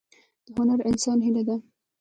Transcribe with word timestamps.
دا 0.55 0.61
د 0.67 0.69
هر 0.73 0.79
انسان 0.91 1.17
هیله 1.25 1.41
ده. 1.47 1.55